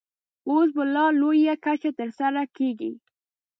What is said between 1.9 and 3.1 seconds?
ترسره کېږي.